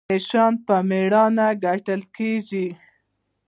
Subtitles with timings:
[0.13, 2.67] نشان په میړانه ګټل کیږي